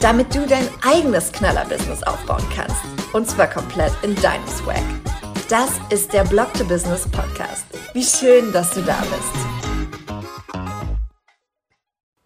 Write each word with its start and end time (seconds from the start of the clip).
damit 0.00 0.34
du 0.34 0.46
dein 0.46 0.68
eigenes 0.82 1.32
Knaller-Business 1.32 2.02
aufbauen 2.02 2.44
kannst. 2.54 2.76
Und 3.12 3.28
zwar 3.28 3.48
komplett 3.48 3.92
in 4.02 4.14
deinem 4.16 4.46
Swag. 4.46 4.82
Das 5.48 5.70
ist 5.90 6.12
der 6.12 6.24
Blog 6.24 6.52
to 6.54 6.64
Business 6.64 7.08
Podcast. 7.08 7.64
Wie 7.94 8.04
schön, 8.04 8.52
dass 8.52 8.74
du 8.74 8.82
da 8.82 8.98
bist. 9.00 9.48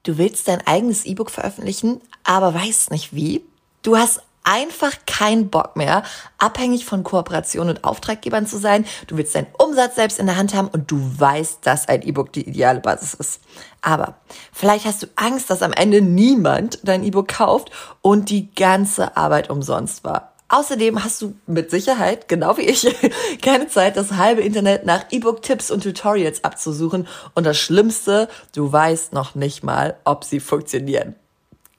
Du 0.03 0.19
willst 0.19 0.49
dein 0.49 0.67
eigenes 0.67 1.05
E-Book 1.05 1.31
veröffentlichen, 1.31 2.01
aber 2.25 2.55
weißt 2.55 2.91
nicht 2.91 3.15
wie? 3.15 3.43
Du 3.83 3.97
hast 3.97 4.23
einfach 4.45 4.93
keinen 5.07 5.51
Bock 5.51 5.77
mehr, 5.77 6.03
abhängig 6.39 6.85
von 6.85 7.03
Kooperationen 7.03 7.77
und 7.77 7.85
Auftraggebern 7.85 8.47
zu 8.47 8.59
sein. 8.59 8.85
Du 9.07 9.17
willst 9.17 9.35
deinen 9.35 9.49
Umsatz 9.59 9.97
selbst 9.97 10.19
in 10.19 10.27
der 10.27 10.37
Hand 10.37 10.55
haben 10.55 10.69
und 10.69 10.91
du 10.91 10.99
weißt, 11.19 11.59
dass 11.63 11.89
ein 11.89 12.03
E-Book 12.03 12.33
die 12.33 12.49
ideale 12.49 12.81
Basis 12.81 13.15
ist. 13.15 13.41
Aber 13.81 14.17
vielleicht 14.53 14.85
hast 14.85 15.03
du 15.03 15.07
Angst, 15.17 15.51
dass 15.51 15.63
am 15.63 15.73
Ende 15.73 16.01
niemand 16.01 16.79
dein 16.83 17.05
E-Book 17.05 17.29
kauft 17.29 17.71
und 18.01 18.31
die 18.31 18.55
ganze 18.55 19.17
Arbeit 19.17 19.51
umsonst 19.51 20.05
war. 20.05 20.33
Außerdem 20.53 21.03
hast 21.03 21.23
du 21.23 21.35
mit 21.47 21.71
Sicherheit, 21.71 22.29
genau 22.29 22.59
wie 22.59 22.63
ich, 22.63 22.87
keine 23.43 23.69
Zeit, 23.69 23.97
das 23.97 24.13
halbe 24.13 24.43
Internet 24.43 24.85
nach 24.85 25.07
E-Book-Tipps 25.11 25.71
und 25.71 25.83
Tutorials 25.83 26.45
abzusuchen. 26.45 27.09
Und 27.35 27.47
das 27.47 27.59
Schlimmste, 27.59 28.29
du 28.55 28.71
weißt 28.71 29.15
noch 29.15 29.35
nicht 29.35 29.63
mal, 29.63 29.97
ob 30.05 30.25
sie 30.25 30.41
funktionieren. 30.41 31.17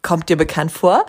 Kommt 0.02 0.28
dir 0.28 0.38
bekannt 0.38 0.72
vor? 0.72 1.06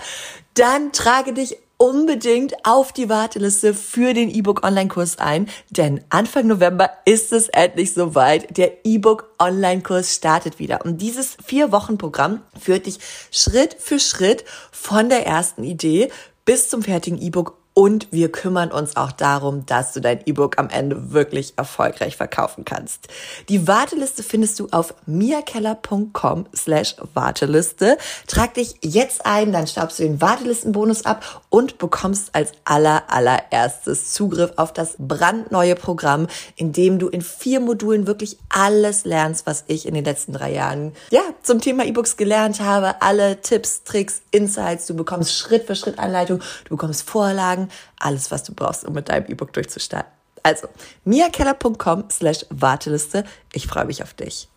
Dann 0.55 0.93
trage 0.93 1.33
dich 1.33 1.57
unbedingt 1.79 2.65
auf 2.65 2.93
die 2.93 3.09
Warteliste 3.09 3.75
für 3.75 4.15
den 4.15 4.31
E-Book 4.31 4.65
Online-Kurs 4.65 5.19
ein, 5.19 5.49
denn 5.71 6.05
Anfang 6.11 6.47
November 6.47 6.91
ist 7.05 7.33
es 7.33 7.49
endlich 7.49 7.93
soweit. 7.93 8.57
Der 8.57 8.87
E-Book 8.87 9.35
Online-Kurs 9.41 10.15
startet 10.15 10.61
wieder. 10.61 10.85
Und 10.85 11.03
dieses 11.03 11.37
vier 11.45 11.73
Wochen 11.73 11.99
Programm 11.99 12.43
führt 12.59 12.87
dich 12.87 13.01
Schritt 13.33 13.77
für 13.81 13.99
Schritt 13.99 14.45
von 14.71 15.09
der 15.09 15.27
ersten 15.27 15.65
Idee 15.65 16.11
bis 16.45 16.69
zum 16.69 16.83
fertigen 16.83 17.21
E-Book 17.21 17.59
und 17.75 18.07
wir 18.13 18.31
kümmern 18.31 18.71
uns 18.71 18.97
auch 18.97 19.11
darum, 19.11 19.67
dass 19.67 19.93
du 19.93 20.01
dein 20.01 20.21
E-Book 20.27 20.59
am 20.59 20.71
Ende 20.71 21.13
wirklich 21.13 21.55
erfolgreich 21.57 22.17
verkaufen 22.17 22.65
kannst. 22.65 23.09
Die 23.49 23.67
Warteliste 23.67 24.23
findest 24.23 24.61
du 24.61 24.69
auf 24.71 24.95
miakeller.com 25.07 26.47
slash 26.55 26.95
Warteliste. 27.15 27.99
Trag 28.29 28.55
dich 28.55 28.77
jetzt 28.81 29.27
ein, 29.27 29.53
dann 29.53 29.67
staubst 29.67 29.99
du 29.99 30.05
den 30.05 30.21
Wartelistenbonus 30.21 31.05
ab 31.05 31.43
und 31.51 31.79
bekommst 31.79 32.33
als 32.33 32.53
aller, 32.65 33.03
allererstes 33.09 34.13
Zugriff 34.13 34.53
auf 34.57 34.73
das 34.73 34.95
brandneue 34.99 35.75
Programm, 35.75 36.29
in 36.55 36.73
dem 36.73 37.01
du 37.01 37.09
in 37.09 37.23
vier 37.23 37.59
Modulen 37.59 38.07
wirklich 38.07 38.39
alles 38.51 39.05
lernst, 39.05 39.47
was 39.47 39.65
ich 39.67 39.87
in 39.87 39.95
den 39.95 40.05
letzten 40.05 40.33
drei 40.33 40.53
Jahren, 40.53 40.93
ja, 41.11 41.23
zum 41.43 41.61
Thema 41.61 41.85
E-Books 41.85 42.17
gelernt 42.17 42.61
habe. 42.61 43.03
Alle 43.03 43.41
Tipps, 43.41 43.83
Tricks, 43.83 44.23
Insights. 44.31 44.87
Du 44.87 44.95
bekommst 44.95 45.37
Schritt 45.37 45.67
für 45.67 45.75
Schritt 45.75 45.99
Anleitung. 45.99 46.41
Du 46.65 46.77
bekommst 46.77 47.09
Vorlagen 47.09 47.64
alles, 47.99 48.31
was 48.31 48.43
du 48.45 48.55
brauchst, 48.55 48.85
um 48.85 48.95
mit 48.95 49.09
deinem 49.09 49.27
E-Book 49.27 49.53
durchzustarten. 49.53 50.13
Also, 50.43 50.69
miakeller.com 51.05 52.05
slash 52.11 52.45
Warteliste. 52.51 53.25
Ich 53.53 53.67
freue 53.67 53.87
mich 53.87 54.03
auf 54.03 54.15
dich. 54.15 54.49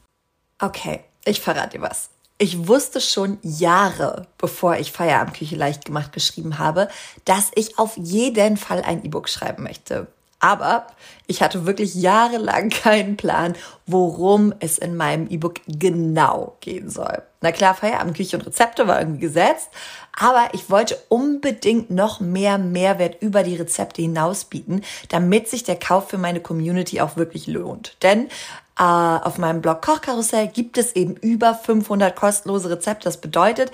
Okay, 0.59 1.03
ich 1.25 1.39
verrate 1.39 1.77
dir 1.77 1.81
was. 1.81 2.09
Ich 2.39 2.67
wusste 2.67 3.01
schon 3.01 3.39
Jahre, 3.41 4.27
bevor 4.37 4.77
ich 4.77 4.91
Feierabendküche 4.91 5.55
leicht 5.55 5.85
gemacht 5.85 6.11
geschrieben 6.13 6.59
habe, 6.59 6.87
dass 7.25 7.51
ich 7.55 7.79
auf 7.79 7.97
jeden 7.97 8.57
Fall 8.57 8.83
ein 8.83 9.03
E-Book 9.03 9.27
schreiben 9.27 9.63
möchte. 9.63 10.07
Aber 10.39 10.87
ich 11.25 11.41
hatte 11.41 11.65
wirklich 11.65 11.95
jahrelang 11.95 12.69
keinen 12.69 13.17
Plan, 13.17 13.55
worum 13.85 14.53
es 14.59 14.77
in 14.77 14.95
meinem 14.95 15.27
E-Book 15.27 15.61
genau 15.67 16.57
gehen 16.59 16.89
soll. 16.89 17.23
Na 17.41 17.51
klar, 17.51 17.75
Feierabendküche 17.75 18.37
und 18.37 18.45
Rezepte 18.45 18.87
war 18.87 18.99
irgendwie 18.99 19.21
gesetzt, 19.21 19.69
aber 20.19 20.49
ich 20.53 20.69
wollte 20.69 20.97
unbedingt 21.09 21.91
noch 21.91 22.19
mehr 22.19 22.57
Mehrwert 22.57 23.21
über 23.21 23.43
die 23.43 23.55
Rezepte 23.55 24.01
hinaus 24.01 24.45
bieten, 24.45 24.81
damit 25.09 25.47
sich 25.47 25.63
der 25.63 25.77
Kauf 25.77 26.09
für 26.09 26.17
meine 26.17 26.39
Community 26.39 27.01
auch 27.01 27.15
wirklich 27.15 27.47
lohnt. 27.47 27.97
Denn 28.01 28.27
äh, 28.79 28.83
auf 28.83 29.37
meinem 29.37 29.61
Blog 29.61 29.81
Kochkarussell 29.81 30.47
gibt 30.47 30.77
es 30.77 30.95
eben 30.95 31.15
über 31.15 31.55
500 31.55 32.15
kostenlose 32.15 32.69
Rezepte. 32.69 33.05
Das 33.05 33.21
bedeutet, 33.21 33.71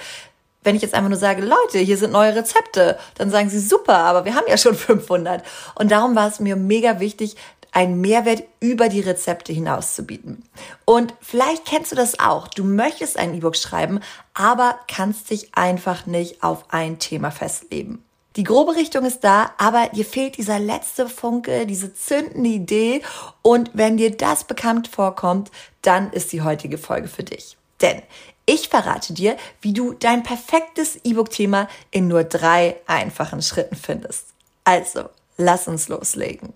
wenn 0.63 0.75
ich 0.75 0.81
jetzt 0.81 0.93
einfach 0.93 1.09
nur 1.09 1.17
sage, 1.17 1.41
Leute, 1.41 1.79
hier 1.79 1.97
sind 1.97 2.11
neue 2.11 2.35
Rezepte, 2.35 2.97
dann 3.15 3.29
sagen 3.29 3.49
sie 3.49 3.59
super, 3.59 3.97
aber 3.97 4.25
wir 4.25 4.35
haben 4.35 4.47
ja 4.47 4.57
schon 4.57 4.75
500. 4.75 5.43
Und 5.75 5.91
darum 5.91 6.15
war 6.15 6.27
es 6.27 6.39
mir 6.39 6.55
mega 6.55 6.99
wichtig, 6.99 7.35
einen 7.71 8.01
Mehrwert 8.01 8.43
über 8.59 8.87
die 8.87 9.01
Rezepte 9.01 9.51
hinaus 9.51 9.95
zu 9.95 10.03
bieten. 10.03 10.43
Und 10.85 11.13
vielleicht 11.21 11.65
kennst 11.65 11.91
du 11.91 11.95
das 11.95 12.19
auch. 12.19 12.47
Du 12.47 12.63
möchtest 12.63 13.17
ein 13.17 13.33
E-Book 13.33 13.57
schreiben, 13.57 13.99
aber 14.35 14.77
kannst 14.87 15.31
dich 15.31 15.55
einfach 15.55 16.05
nicht 16.05 16.43
auf 16.43 16.65
ein 16.69 16.99
Thema 16.99 17.31
festlegen. 17.31 18.03
Die 18.35 18.43
grobe 18.43 18.75
Richtung 18.75 19.05
ist 19.05 19.23
da, 19.23 19.51
aber 19.57 19.89
dir 19.89 20.05
fehlt 20.05 20.37
dieser 20.37 20.57
letzte 20.57 21.07
Funke, 21.07 21.67
diese 21.67 21.93
zündende 21.93 22.49
Idee. 22.49 23.01
Und 23.41 23.71
wenn 23.73 23.97
dir 23.97 24.11
das 24.11 24.43
bekannt 24.43 24.87
vorkommt, 24.87 25.51
dann 25.81 26.11
ist 26.11 26.31
die 26.31 26.41
heutige 26.41 26.77
Folge 26.77 27.07
für 27.07 27.23
dich. 27.23 27.57
Denn 27.81 28.01
ich 28.45 28.69
verrate 28.69 29.13
dir, 29.13 29.37
wie 29.61 29.73
du 29.73 29.93
dein 29.93 30.23
perfektes 30.23 30.97
E-Book-Thema 31.03 31.67
in 31.91 32.07
nur 32.07 32.23
drei 32.23 32.77
einfachen 32.87 33.41
Schritten 33.41 33.75
findest. 33.75 34.27
Also, 34.63 35.09
lass 35.37 35.67
uns 35.67 35.87
loslegen. 35.87 36.53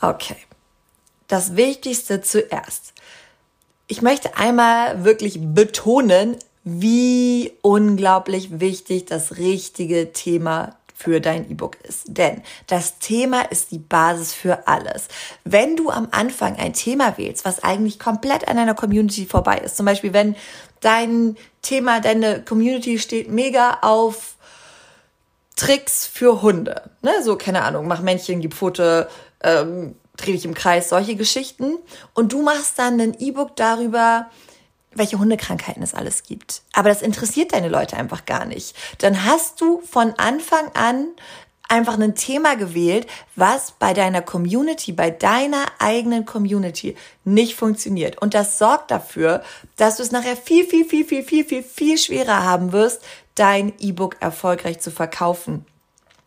Okay, 0.00 0.36
das 1.28 1.56
Wichtigste 1.56 2.20
zuerst. 2.20 2.92
Ich 3.86 4.02
möchte 4.02 4.36
einmal 4.36 5.04
wirklich 5.04 5.38
betonen, 5.40 6.36
wie 6.64 7.52
unglaublich 7.62 8.60
wichtig 8.60 9.04
das 9.04 9.36
richtige 9.36 10.12
Thema 10.12 10.76
für 10.94 11.20
dein 11.20 11.50
E-Book 11.50 11.76
ist. 11.82 12.04
Denn 12.06 12.42
das 12.68 12.98
Thema 13.00 13.42
ist 13.50 13.72
die 13.72 13.78
Basis 13.78 14.32
für 14.32 14.68
alles. 14.68 15.08
Wenn 15.42 15.76
du 15.76 15.90
am 15.90 16.08
Anfang 16.12 16.56
ein 16.56 16.72
Thema 16.72 17.18
wählst, 17.18 17.44
was 17.44 17.62
eigentlich 17.62 17.98
komplett 17.98 18.48
an 18.48 18.56
deiner 18.56 18.74
Community 18.74 19.26
vorbei 19.26 19.58
ist, 19.58 19.76
zum 19.76 19.86
Beispiel 19.86 20.12
wenn 20.12 20.36
dein 20.80 21.36
Thema, 21.62 22.00
deine 22.00 22.42
Community 22.42 22.98
steht 22.98 23.28
mega 23.28 23.78
auf 23.82 24.36
Tricks 25.56 26.06
für 26.06 26.42
Hunde, 26.42 26.90
ne, 27.02 27.12
so 27.22 27.36
keine 27.36 27.62
Ahnung, 27.62 27.86
mach 27.86 28.00
Männchen, 28.00 28.40
gib 28.40 28.54
Pfote, 28.54 29.08
ähm, 29.42 29.96
dreh 30.16 30.32
dich 30.32 30.44
im 30.44 30.54
Kreis, 30.54 30.88
solche 30.88 31.16
Geschichten. 31.16 31.78
Und 32.12 32.32
du 32.32 32.42
machst 32.42 32.78
dann 32.78 33.00
ein 33.00 33.14
E-Book 33.18 33.56
darüber, 33.56 34.30
welche 34.94 35.18
Hundekrankheiten 35.18 35.82
es 35.82 35.94
alles 35.94 36.22
gibt. 36.22 36.62
Aber 36.72 36.88
das 36.88 37.02
interessiert 37.02 37.52
deine 37.52 37.68
Leute 37.68 37.96
einfach 37.96 38.24
gar 38.24 38.44
nicht. 38.44 38.76
Dann 38.98 39.24
hast 39.24 39.60
du 39.60 39.80
von 39.82 40.14
Anfang 40.18 40.68
an 40.74 41.08
einfach 41.68 41.98
ein 41.98 42.14
Thema 42.14 42.56
gewählt, 42.56 43.06
was 43.36 43.72
bei 43.72 43.94
deiner 43.94 44.22
Community, 44.22 44.92
bei 44.92 45.10
deiner 45.10 45.66
eigenen 45.78 46.24
Community 46.24 46.96
nicht 47.24 47.56
funktioniert. 47.56 48.20
Und 48.20 48.34
das 48.34 48.58
sorgt 48.58 48.90
dafür, 48.90 49.42
dass 49.76 49.96
du 49.96 50.02
es 50.02 50.12
nachher 50.12 50.36
viel, 50.36 50.66
viel, 50.66 50.84
viel, 50.84 51.04
viel, 51.04 51.24
viel, 51.24 51.44
viel, 51.44 51.62
viel 51.62 51.98
schwerer 51.98 52.44
haben 52.44 52.72
wirst, 52.72 53.02
dein 53.34 53.72
E-Book 53.78 54.16
erfolgreich 54.20 54.80
zu 54.80 54.90
verkaufen. 54.90 55.64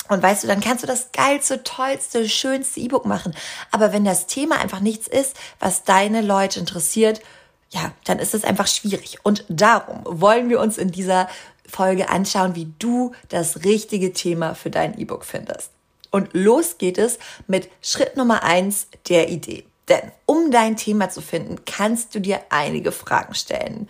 Und 0.09 0.23
weißt 0.23 0.43
du, 0.43 0.47
dann 0.47 0.61
kannst 0.61 0.83
du 0.83 0.87
das 0.87 1.11
geilste, 1.11 1.63
tollste, 1.63 2.27
schönste 2.29 2.79
E-Book 2.79 3.05
machen. 3.05 3.35
Aber 3.71 3.91
wenn 3.91 4.05
das 4.05 4.25
Thema 4.25 4.57
einfach 4.59 4.79
nichts 4.79 5.07
ist, 5.07 5.35
was 5.59 5.83
deine 5.83 6.21
Leute 6.21 6.59
interessiert, 6.59 7.21
ja, 7.69 7.91
dann 8.05 8.19
ist 8.19 8.33
es 8.33 8.43
einfach 8.43 8.67
schwierig. 8.67 9.17
Und 9.23 9.43
darum 9.49 10.01
wollen 10.05 10.49
wir 10.49 10.59
uns 10.59 10.77
in 10.77 10.91
dieser 10.91 11.27
Folge 11.67 12.09
anschauen, 12.09 12.55
wie 12.55 12.71
du 12.79 13.11
das 13.29 13.63
richtige 13.65 14.13
Thema 14.13 14.55
für 14.55 14.69
dein 14.69 14.97
E-Book 14.97 15.25
findest. 15.25 15.71
Und 16.11 16.29
los 16.33 16.77
geht 16.77 16.97
es 16.97 17.19
mit 17.47 17.69
Schritt 17.81 18.15
Nummer 18.15 18.43
eins 18.43 18.87
der 19.09 19.29
Idee. 19.29 19.65
Denn 19.89 20.11
um 20.25 20.51
dein 20.51 20.77
Thema 20.77 21.09
zu 21.09 21.21
finden, 21.21 21.63
kannst 21.65 22.15
du 22.15 22.19
dir 22.19 22.41
einige 22.49 22.91
Fragen 22.91 23.33
stellen. 23.33 23.89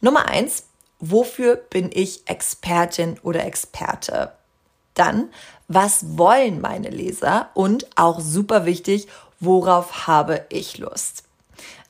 Nummer 0.00 0.26
eins, 0.26 0.64
wofür 0.98 1.56
bin 1.56 1.90
ich 1.92 2.22
Expertin 2.26 3.18
oder 3.22 3.44
Experte? 3.44 4.32
Dann, 4.94 5.30
was 5.68 6.18
wollen 6.18 6.60
meine 6.60 6.90
Leser? 6.90 7.50
Und 7.54 7.86
auch 7.96 8.20
super 8.20 8.66
wichtig, 8.66 9.08
worauf 9.38 10.06
habe 10.06 10.46
ich 10.50 10.78
Lust? 10.78 11.24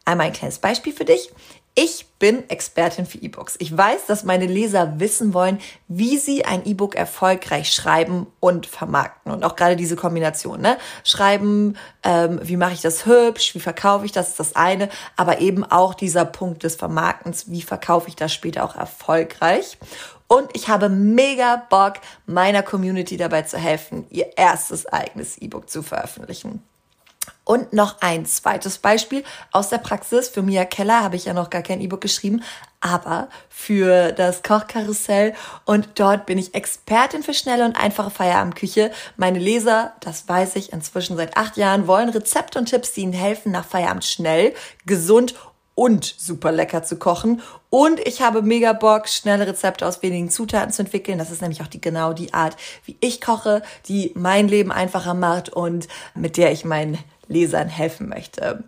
Einmal 0.05 0.27
ein 0.27 0.33
kleines 0.33 0.59
Beispiel 0.59 0.93
für 0.93 1.05
dich. 1.05 1.31
Ich 1.77 2.07
bin 2.19 2.49
Expertin 2.51 3.07
für 3.07 3.19
E-Books. 3.19 3.55
Ich 3.61 3.75
weiß, 3.75 4.07
dass 4.07 4.25
meine 4.25 4.47
Leser 4.47 4.99
wissen 4.99 5.33
wollen, 5.33 5.61
wie 5.87 6.19
sie 6.19 6.45
ein 6.45 6.67
E-Book 6.67 6.97
erfolgreich 6.97 7.73
schreiben 7.73 8.27
und 8.41 8.67
vermarkten. 8.67 9.33
Und 9.33 9.45
auch 9.45 9.55
gerade 9.55 9.77
diese 9.77 9.95
Kombination, 9.95 10.61
ne? 10.61 10.79
Schreiben, 11.05 11.77
ähm, 12.03 12.41
wie 12.43 12.57
mache 12.57 12.73
ich 12.73 12.81
das 12.81 13.07
hübsch, 13.07 13.55
wie 13.55 13.61
verkaufe 13.61 14.05
ich 14.05 14.13
das, 14.13 14.31
ist 14.31 14.41
das 14.41 14.57
eine. 14.57 14.89
Aber 15.17 15.41
eben 15.41 15.65
auch 15.65 15.95
dieser 15.95 16.25
Punkt 16.25 16.65
des 16.65 16.75
Vermarktens, 16.75 17.51
wie 17.51 17.63
verkaufe 17.63 18.09
ich 18.09 18.17
das 18.17 18.35
später 18.35 18.65
auch 18.65 18.75
erfolgreich. 18.75 19.79
Und 20.27 20.49
ich 20.55 20.69
habe 20.69 20.89
mega 20.89 21.65
Bock, 21.71 21.95
meiner 22.27 22.63
Community 22.63 23.17
dabei 23.17 23.43
zu 23.43 23.59
helfen, 23.59 24.07
ihr 24.11 24.37
erstes 24.37 24.87
eigenes 24.87 25.39
E-Book 25.39 25.71
zu 25.71 25.83
veröffentlichen. 25.83 26.63
Und 27.51 27.73
noch 27.73 27.97
ein 28.01 28.27
zweites 28.27 28.79
Beispiel 28.79 29.25
aus 29.51 29.71
der 29.71 29.79
Praxis. 29.79 30.29
Für 30.29 30.41
Mia 30.41 30.65
Keller 30.65 31.03
habe 31.03 31.17
ich 31.17 31.25
ja 31.25 31.33
noch 31.33 31.51
gar 31.51 31.63
kein 31.63 31.81
E-Book 31.81 32.01
geschrieben, 32.01 32.45
aber 32.79 33.29
für 33.49 34.13
das 34.13 34.45
Kochkarussell. 34.45 35.35
Und 35.65 35.89
dort 35.97 36.27
bin 36.27 36.39
ich 36.39 36.55
Expertin 36.55 37.25
für 37.25 37.35
schnelle 37.35 37.65
und 37.65 37.75
einfache 37.75 38.11
Feierabendküche. 38.11 38.93
Meine 39.17 39.41
Leser, 39.41 39.95
das 39.99 40.29
weiß 40.29 40.55
ich 40.55 40.73
inzwischen 40.73 41.17
seit 41.17 41.37
acht 41.37 41.57
Jahren, 41.57 41.89
wollen 41.89 42.11
Rezepte 42.11 42.57
und 42.57 42.67
Tipps, 42.67 42.93
die 42.93 43.01
ihnen 43.01 43.13
helfen, 43.13 43.51
nach 43.51 43.65
Feierabend 43.65 44.05
schnell, 44.05 44.55
gesund 44.87 45.35
und 45.75 46.05
super 46.05 46.53
lecker 46.53 46.85
zu 46.85 47.01
kochen. 47.01 47.43
Und 47.69 47.99
ich 47.99 48.23
habe 48.23 48.43
mega 48.43 48.75
Bock, 48.75 49.09
schnelle 49.09 49.49
Rezepte 49.49 49.89
aus 49.89 50.05
wenigen 50.05 50.31
Zutaten 50.31 50.73
zu 50.73 50.83
entwickeln. 50.83 51.19
Das 51.19 51.33
ist 51.33 51.43
nämlich 51.43 51.63
auch 51.63 51.67
die, 51.67 51.81
genau 51.81 52.13
die 52.13 52.33
Art, 52.33 52.57
wie 52.85 52.97
ich 53.01 53.21
koche, 53.21 53.63
die 53.89 54.13
mein 54.15 54.47
Leben 54.47 54.71
einfacher 54.71 55.15
macht 55.15 55.49
und 55.49 55.89
mit 56.15 56.37
der 56.37 56.53
ich 56.53 56.65
mein 56.65 56.97
Lesern 57.31 57.69
helfen 57.69 58.09
möchte. 58.09 58.65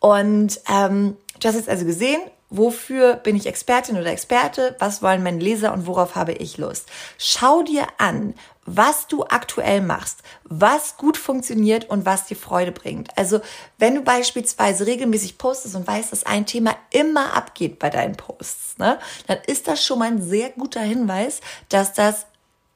Und 0.00 0.60
ähm, 0.68 1.16
du 1.38 1.48
hast 1.48 1.54
jetzt 1.54 1.68
also 1.68 1.84
gesehen, 1.84 2.20
wofür 2.48 3.14
bin 3.14 3.36
ich 3.36 3.46
Expertin 3.46 3.96
oder 3.96 4.10
Experte, 4.10 4.74
was 4.80 5.02
wollen 5.02 5.22
meine 5.22 5.38
Leser 5.38 5.72
und 5.72 5.86
worauf 5.86 6.16
habe 6.16 6.32
ich 6.32 6.58
Lust. 6.58 6.88
Schau 7.16 7.62
dir 7.62 7.86
an, 7.98 8.34
was 8.66 9.06
du 9.06 9.24
aktuell 9.24 9.80
machst, 9.80 10.22
was 10.44 10.96
gut 10.96 11.16
funktioniert 11.16 11.88
und 11.88 12.06
was 12.06 12.26
dir 12.26 12.36
Freude 12.36 12.72
bringt. 12.72 13.16
Also 13.16 13.40
wenn 13.78 13.94
du 13.94 14.02
beispielsweise 14.02 14.86
regelmäßig 14.86 15.38
postest 15.38 15.76
und 15.76 15.86
weißt, 15.86 16.12
dass 16.12 16.26
ein 16.26 16.46
Thema 16.46 16.76
immer 16.90 17.34
abgeht 17.34 17.78
bei 17.78 17.90
deinen 17.90 18.16
Posts, 18.16 18.78
ne, 18.78 18.98
dann 19.26 19.38
ist 19.46 19.66
das 19.66 19.84
schon 19.84 19.98
mal 19.98 20.08
ein 20.08 20.22
sehr 20.22 20.50
guter 20.50 20.80
Hinweis, 20.80 21.40
dass 21.68 21.92
das 21.92 22.26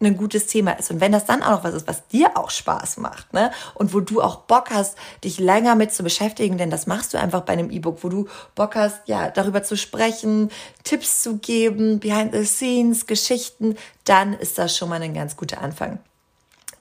ein 0.06 0.17
gutes 0.17 0.47
Thema 0.47 0.73
ist. 0.73 0.91
Und 0.91 1.01
wenn 1.01 1.12
das 1.12 1.25
dann 1.25 1.43
auch 1.43 1.51
noch 1.51 1.65
was 1.65 1.75
ist, 1.75 1.89
was 1.89 2.06
dir 2.09 2.37
auch 2.37 2.51
Spaß 2.51 2.99
macht, 2.99 3.33
ne? 3.33 3.51
Und 3.75 3.95
wo 3.95 4.01
du 4.01 4.23
auch 4.23 4.37
Bock 4.37 4.71
hast, 4.71 4.97
dich 5.23 5.39
länger 5.39 5.75
mit 5.75 5.93
zu 5.93 6.03
beschäftigen, 6.03 6.59
denn 6.59 6.71
das 6.71 6.87
machst 6.87 7.15
du 7.15 7.19
einfach 7.19 7.43
bei 7.43 7.53
einem 7.53 7.71
E-Book, 7.71 7.99
wo 8.03 8.09
du 8.09 8.29
Bock 8.55 8.77
hast, 8.77 9.06
ja, 9.06 9.31
darüber 9.31 9.62
zu 9.62 9.77
sprechen, 9.77 10.51
Tipps 10.83 11.23
zu 11.23 11.39
geben, 11.39 12.01
behind 12.01 12.35
the 12.35 12.45
scenes, 12.45 13.06
Geschichten, 13.06 13.77
dann 14.05 14.33
ist 14.35 14.59
das 14.59 14.77
schon 14.77 14.89
mal 14.89 15.03
ein 15.03 15.15
ganz 15.15 15.37
guter 15.37 15.61
Anfang. 15.61 15.99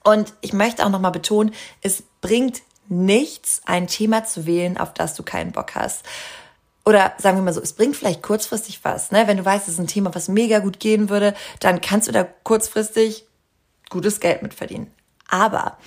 Und 0.02 0.34
ich 0.40 0.52
möchte 0.52 0.84
auch 0.84 0.90
nochmal 0.90 1.12
betonen, 1.12 1.54
es 1.80 2.02
bringt 2.20 2.62
nichts, 2.88 3.62
ein 3.64 3.86
Thema 3.86 4.24
zu 4.24 4.46
wählen, 4.46 4.76
auf 4.76 4.92
das 4.92 5.14
du 5.14 5.22
keinen 5.22 5.52
Bock 5.52 5.74
hast 5.74 6.04
oder 6.84 7.14
sagen 7.18 7.38
wir 7.38 7.42
mal 7.42 7.52
so, 7.52 7.62
es 7.62 7.72
bringt 7.72 7.96
vielleicht 7.96 8.22
kurzfristig 8.22 8.80
was. 8.84 9.10
Ne? 9.10 9.26
Wenn 9.26 9.38
du 9.38 9.44
weißt, 9.44 9.66
es 9.66 9.74
ist 9.74 9.80
ein 9.80 9.86
Thema, 9.86 10.14
was 10.14 10.28
mega 10.28 10.58
gut 10.58 10.80
gehen 10.80 11.08
würde, 11.08 11.34
dann 11.60 11.80
kannst 11.80 12.08
du 12.08 12.12
da 12.12 12.24
kurzfristig 12.42 13.26
gutes 13.88 14.20
Geld 14.20 14.42
mit 14.42 14.54
verdienen. 14.54 14.90
Aber 15.28 15.78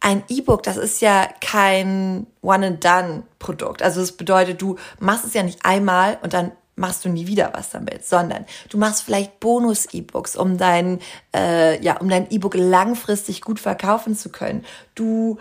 ein 0.00 0.22
E-Book, 0.28 0.62
das 0.62 0.76
ist 0.76 1.00
ja 1.00 1.28
kein 1.40 2.26
One-and-Done-Produkt. 2.42 3.82
Also 3.82 4.00
das 4.00 4.12
bedeutet, 4.12 4.62
du 4.62 4.76
machst 5.00 5.24
es 5.24 5.34
ja 5.34 5.42
nicht 5.42 5.64
einmal 5.64 6.18
und 6.22 6.32
dann 6.32 6.52
machst 6.76 7.04
du 7.04 7.08
nie 7.08 7.26
wieder 7.26 7.50
was 7.54 7.70
damit, 7.70 8.06
sondern 8.06 8.46
du 8.68 8.78
machst 8.78 9.02
vielleicht 9.02 9.40
Bonus-E-Books, 9.40 10.36
um 10.36 10.58
dein 10.58 11.00
äh, 11.34 11.82
ja, 11.82 11.96
um 11.96 12.08
dein 12.08 12.30
E-Book 12.30 12.54
langfristig 12.54 13.40
gut 13.40 13.58
verkaufen 13.58 14.16
zu 14.16 14.30
können. 14.30 14.64
Du 14.94 15.38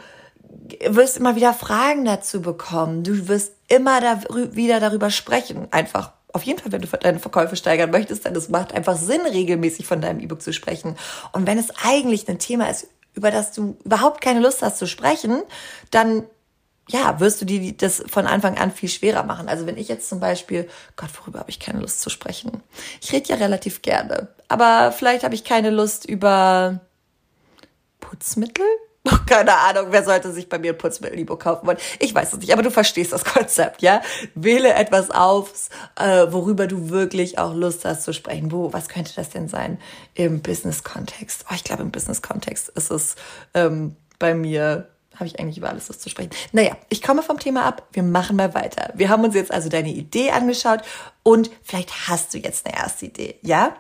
wirst 0.86 1.18
immer 1.18 1.36
wieder 1.36 1.54
Fragen 1.54 2.06
dazu 2.06 2.42
bekommen. 2.42 3.04
Du 3.04 3.28
wirst 3.28 3.54
immer 3.68 4.02
da, 4.02 4.22
wieder 4.54 4.80
darüber 4.80 5.10
sprechen. 5.10 5.68
Einfach 5.72 6.12
auf 6.34 6.44
jeden 6.44 6.60
Fall, 6.60 6.72
wenn 6.72 6.82
du 6.82 6.88
deine 6.88 7.20
Verkäufe 7.20 7.56
steigern 7.56 7.90
möchtest, 7.90 8.26
dann 8.26 8.36
es 8.36 8.50
macht 8.50 8.74
einfach 8.74 8.98
Sinn, 8.98 9.22
regelmäßig 9.22 9.88
von 9.88 10.02
deinem 10.02 10.20
E-Book 10.20 10.42
zu 10.42 10.54
sprechen. 10.54 10.96
Und 11.32 11.48
wenn 11.48 11.58
es 11.58 11.72
eigentlich 11.84 12.28
ein 12.28 12.40
Thema 12.40 12.70
ist, 12.70 12.88
über 13.14 13.32
das 13.32 13.52
du 13.54 13.78
überhaupt 13.84 14.22
keine 14.22 14.40
Lust 14.40 14.62
hast 14.62 14.78
zu 14.78 14.88
sprechen, 14.88 15.42
dann 15.90 16.24
ja, 16.90 17.20
wirst 17.20 17.42
du 17.42 17.46
dir 17.46 17.74
das 17.74 18.04
von 18.08 18.28
Anfang 18.28 18.58
an 18.58 18.72
viel 18.72 18.88
schwerer 18.88 19.24
machen. 19.24 19.50
Also 19.50 19.66
wenn 19.66 19.78
ich 19.78 19.88
jetzt 19.88 20.08
zum 20.08 20.20
Beispiel, 20.20 20.70
Gott, 20.96 21.10
worüber 21.20 21.40
habe 21.40 21.50
ich 21.50 21.60
keine 21.60 21.80
Lust 21.80 22.02
zu 22.02 22.10
sprechen? 22.10 22.64
Ich 23.02 23.12
rede 23.12 23.30
ja 23.30 23.36
relativ 23.36 23.82
gerne, 23.82 24.30
aber 24.48 24.92
vielleicht 24.92 25.24
habe 25.24 25.36
ich 25.36 25.44
keine 25.44 25.70
Lust 25.70 26.06
über 26.06 26.80
Putzmittel 28.00 28.66
keine 29.26 29.56
Ahnung, 29.56 29.88
wer 29.90 30.04
sollte 30.04 30.32
sich 30.32 30.50
bei 30.50 30.60
mir 30.60 30.74
ein 30.74 30.78
Putzmittel-E-Book 30.78 31.42
kaufen 31.42 31.68
wollen. 31.68 31.78
Ich 32.00 32.14
weiß 32.14 32.34
es 32.34 32.40
nicht, 32.40 32.54
aber 32.54 32.64
du 32.64 32.72
verstehst 32.72 33.14
das 33.14 33.26
Konzept, 33.26 33.82
ja? 33.82 34.02
Wähle 34.36 34.74
etwas 34.74 35.12
auf, 35.12 35.70
äh, 35.96 36.28
worüber 36.30 36.68
du 36.68 36.90
wirklich 36.90 37.40
auch 37.40 37.54
Lust 37.54 37.86
hast 37.86 38.04
zu 38.04 38.14
sprechen. 38.14 38.52
Wo, 38.52 38.74
was 38.74 38.90
könnte 38.90 39.14
das 39.16 39.30
denn 39.30 39.48
sein 39.48 39.80
im 40.14 40.42
Business-Kontext? 40.42 41.46
Oh, 41.50 41.54
ich 41.56 41.64
glaube, 41.64 41.84
im 41.84 41.92
Business-Kontext 41.92 42.70
ist 42.70 42.92
es 42.92 43.16
ähm, 43.54 43.96
bei 44.20 44.34
mir 44.34 44.90
habe 45.16 45.28
ich 45.28 45.40
eigentlich 45.40 45.58
über 45.58 45.70
alles 45.70 45.88
Lust 45.88 46.02
zu 46.02 46.10
sprechen. 46.10 46.30
Naja, 46.52 46.78
ich 46.90 47.02
komme 47.02 47.24
vom 47.24 47.40
Thema 47.40 47.66
ab. 47.66 47.88
Wir 47.92 48.04
machen 48.04 48.36
mal 48.36 48.54
weiter. 48.54 48.94
Wir 48.94 49.10
haben 49.10 49.24
uns 49.24 49.34
jetzt 49.34 49.52
also 49.52 49.68
deine 49.68 49.90
Idee 49.90 50.30
angeschaut 50.30 50.82
und 51.24 51.50
vielleicht 51.64 52.08
hast 52.08 52.34
du 52.34 52.38
jetzt 52.38 52.66
eine 52.66 52.78
erste 52.78 53.08
Idee, 53.08 53.40
ja? 53.42 53.76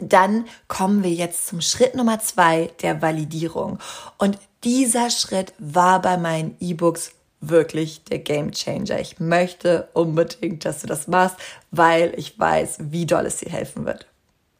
Dann 0.00 0.46
kommen 0.68 1.02
wir 1.02 1.10
jetzt 1.10 1.46
zum 1.46 1.60
Schritt 1.60 1.94
Nummer 1.94 2.20
zwei 2.20 2.70
der 2.82 3.02
Validierung. 3.02 3.78
Und 4.18 4.38
dieser 4.64 5.10
Schritt 5.10 5.52
war 5.58 6.02
bei 6.02 6.16
meinen 6.16 6.56
E-Books 6.60 7.12
wirklich 7.40 8.04
der 8.04 8.18
Game 8.18 8.52
Changer. 8.52 9.00
Ich 9.00 9.18
möchte 9.18 9.88
unbedingt, 9.94 10.64
dass 10.64 10.80
du 10.82 10.86
das 10.86 11.08
machst, 11.08 11.36
weil 11.70 12.12
ich 12.16 12.38
weiß, 12.38 12.76
wie 12.80 13.06
doll 13.06 13.26
es 13.26 13.38
dir 13.38 13.50
helfen 13.50 13.86
wird. 13.86 14.06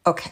Okay. 0.05 0.31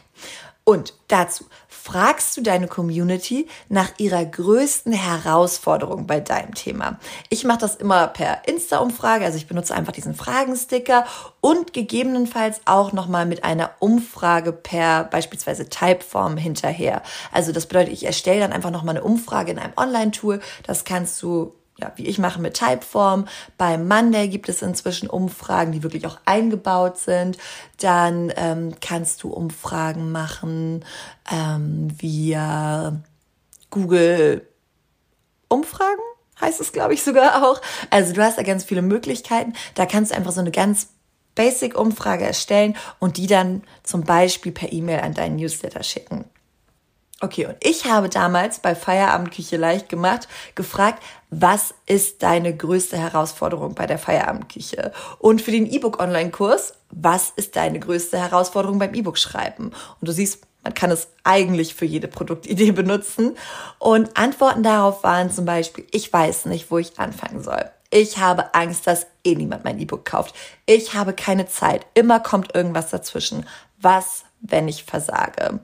Und 0.65 0.95
dazu 1.09 1.45
fragst 1.83 2.37
du 2.37 2.43
deine 2.43 2.67
Community 2.67 3.47
nach 3.69 3.91
ihrer 3.99 4.25
größten 4.25 4.93
Herausforderung 4.93 6.07
bei 6.07 6.21
deinem 6.21 6.55
Thema. 6.55 6.99
Ich 7.31 7.45
mache 7.45 7.59
das 7.59 7.77
immer 7.77 8.09
per 8.09 8.47
Insta-Umfrage, 8.47 9.25
also 9.25 9.37
ich 9.37 9.47
benutze 9.47 9.75
einfach 9.75 9.93
diesen 9.93 10.15
Fragensticker 10.15 11.07
und 11.41 11.73
gegebenenfalls 11.73 12.61
auch 12.65 12.93
nochmal 12.93 13.27
mit 13.27 13.45
einer 13.45 13.71
Umfrage 13.79 14.53
per 14.53 15.05
beispielsweise 15.05 15.69
Typeform 15.69 16.37
hinterher. 16.37 17.03
Also 17.33 17.53
das 17.53 17.67
bedeutet, 17.67 17.93
ich 17.93 18.05
erstelle 18.05 18.41
dann 18.41 18.53
einfach 18.53 18.71
nochmal 18.71 18.97
eine 18.97 19.05
Umfrage 19.05 19.53
in 19.53 19.59
einem 19.59 19.73
Online-Tool. 19.77 20.41
Das 20.67 20.85
kannst 20.85 21.23
du 21.23 21.55
ja, 21.81 21.93
wie 21.97 22.07
ich 22.07 22.19
mache 22.19 22.41
mit 22.41 22.55
Typeform. 22.55 23.27
Bei 23.57 23.79
Monday 23.79 24.29
gibt 24.29 24.49
es 24.49 24.63
inzwischen 24.63 25.09
Umfragen, 25.09 25.73
die 25.73 25.83
wirklich 25.83 26.07
auch 26.07 26.19
eingebaut 26.25 26.99
sind. 26.99 27.39
Dann 27.79 28.33
ähm, 28.37 28.75
kannst 28.81 29.23
du 29.23 29.31
Umfragen 29.31 30.11
machen 30.11 30.85
ähm, 31.31 31.89
via 31.97 33.01
Google 33.71 34.47
Umfragen, 35.49 36.03
heißt 36.41 36.61
es, 36.61 36.73
glaube 36.73 36.95
ich, 36.95 37.03
sogar 37.03 37.49
auch. 37.49 37.61
Also 37.91 38.13
du 38.13 38.23
hast 38.23 38.39
da 38.39 38.43
ganz 38.43 38.65
viele 38.65 38.83
Möglichkeiten. 38.83 39.53
Da 39.75 39.87
kannst 39.87 40.11
du 40.11 40.17
einfach 40.17 40.33
so 40.33 40.41
eine 40.41 40.51
ganz 40.51 40.89
Basic-Umfrage 41.37 42.25
erstellen 42.25 42.77
und 42.99 43.17
die 43.17 43.29
dann 43.29 43.63
zum 43.85 44.03
Beispiel 44.03 44.51
per 44.51 44.73
E-Mail 44.73 45.01
an 45.01 45.15
deinen 45.15 45.37
Newsletter 45.37 45.85
schicken. 45.85 46.25
Okay, 47.21 47.47
und 47.47 47.57
ich 47.61 47.87
habe 47.87 48.09
damals 48.09 48.61
bei 48.61 48.77
Feierabendküche 48.77 49.57
leicht 49.57 49.89
gemacht, 49.89 50.29
gefragt, 50.55 51.03
was 51.31 51.75
ist 51.87 52.23
deine 52.23 52.57
größte 52.57 52.97
Herausforderung 52.97 53.75
bei 53.75 53.87
der 53.87 53.99
Feierabendküche? 53.99 54.93
Und 55.19 55.43
für 55.43 55.51
den 55.51 55.67
E-Book-Online-Kurs, 55.67 56.75
was 56.91 57.31
ist 57.35 57.57
deine 57.57 57.81
größte 57.81 58.19
Herausforderung 58.19 58.79
beim 58.79 58.95
E-Book 58.95 59.19
schreiben? 59.19 59.73
Und 60.01 60.09
du 60.09 60.13
siehst, 60.13 60.47
man 60.63 60.75
kann 60.75 60.93
es 60.93 61.09
eigentlich 61.25 61.75
für 61.75 61.87
jede 61.87 62.07
Produktidee 62.07 62.71
benutzen. 62.73 63.37
Und 63.81 64.17
Antworten 64.17 64.63
darauf 64.63 65.03
waren 65.03 65.31
zum 65.31 65.45
Beispiel, 65.45 65.87
ich 65.91 66.13
weiß 66.13 66.47
nicht, 66.47 66.71
wo 66.71 66.79
ich 66.79 67.01
anfangen 67.01 67.43
soll. 67.43 67.65
Ich 67.91 68.19
habe 68.19 68.55
Angst, 68.55 68.87
dass 68.87 69.07
eh 69.25 69.35
niemand 69.35 69.65
mein 69.65 69.81
E-Book 69.81 70.05
kauft. 70.05 70.37
Ich 70.67 70.95
habe 70.95 71.15
keine 71.15 71.49
Zeit. 71.49 71.85
Immer 71.95 72.21
kommt 72.21 72.55
irgendwas 72.55 72.91
dazwischen. 72.91 73.45
Was, 73.81 74.25
wenn 74.41 74.69
ich 74.69 74.85
versage? 74.85 75.61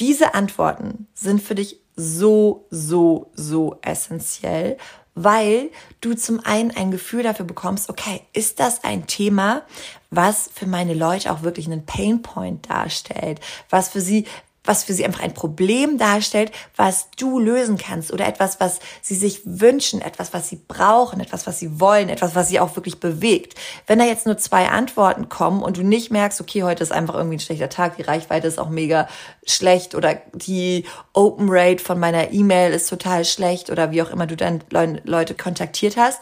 Diese 0.00 0.34
Antworten 0.34 1.08
sind 1.14 1.42
für 1.42 1.54
dich 1.54 1.80
so, 1.96 2.66
so, 2.70 3.30
so 3.34 3.78
essentiell, 3.82 4.76
weil 5.14 5.70
du 6.00 6.14
zum 6.14 6.38
einen 6.44 6.70
ein 6.70 6.92
Gefühl 6.92 7.24
dafür 7.24 7.44
bekommst, 7.44 7.90
okay, 7.90 8.22
ist 8.32 8.60
das 8.60 8.84
ein 8.84 9.08
Thema, 9.08 9.62
was 10.10 10.48
für 10.54 10.66
meine 10.66 10.94
Leute 10.94 11.32
auch 11.32 11.42
wirklich 11.42 11.66
einen 11.66 11.84
Painpoint 11.84 12.70
darstellt, 12.70 13.40
was 13.68 13.88
für 13.88 14.00
sie 14.00 14.26
was 14.68 14.84
für 14.84 14.92
sie 14.92 15.04
einfach 15.04 15.22
ein 15.22 15.32
Problem 15.32 15.96
darstellt, 15.96 16.52
was 16.76 17.08
du 17.16 17.38
lösen 17.38 17.78
kannst 17.78 18.12
oder 18.12 18.26
etwas, 18.26 18.60
was 18.60 18.80
sie 19.00 19.14
sich 19.14 19.40
wünschen, 19.44 20.02
etwas, 20.02 20.34
was 20.34 20.48
sie 20.48 20.60
brauchen, 20.68 21.20
etwas, 21.20 21.46
was 21.46 21.58
sie 21.58 21.80
wollen, 21.80 22.10
etwas, 22.10 22.34
was 22.34 22.48
sie 22.48 22.60
auch 22.60 22.76
wirklich 22.76 23.00
bewegt. 23.00 23.54
Wenn 23.86 23.98
da 23.98 24.04
jetzt 24.04 24.26
nur 24.26 24.36
zwei 24.36 24.68
Antworten 24.68 25.30
kommen 25.30 25.62
und 25.62 25.78
du 25.78 25.82
nicht 25.82 26.10
merkst, 26.10 26.40
okay, 26.42 26.64
heute 26.64 26.82
ist 26.82 26.92
einfach 26.92 27.14
irgendwie 27.14 27.36
ein 27.36 27.40
schlechter 27.40 27.70
Tag, 27.70 27.96
die 27.96 28.02
Reichweite 28.02 28.46
ist 28.46 28.58
auch 28.58 28.68
mega 28.68 29.08
schlecht 29.46 29.94
oder 29.94 30.20
die 30.34 30.84
Open 31.14 31.46
Rate 31.48 31.82
von 31.82 31.98
meiner 31.98 32.30
E-Mail 32.30 32.74
ist 32.74 32.90
total 32.90 33.24
schlecht 33.24 33.70
oder 33.70 33.90
wie 33.90 34.02
auch 34.02 34.10
immer 34.10 34.26
du 34.26 34.36
dann 34.36 34.62
Leute 35.04 35.34
kontaktiert 35.34 35.96
hast, 35.96 36.20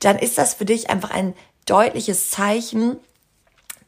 dann 0.00 0.18
ist 0.18 0.36
das 0.36 0.52
für 0.52 0.66
dich 0.66 0.90
einfach 0.90 1.10
ein 1.10 1.32
deutliches 1.64 2.30
Zeichen, 2.30 2.98